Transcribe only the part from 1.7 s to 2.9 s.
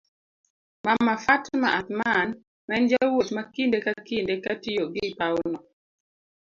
Athman ma en